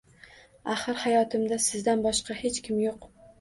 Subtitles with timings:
[0.75, 3.07] Axir, hayotimda sizdan boshqa hech kim yoʻq!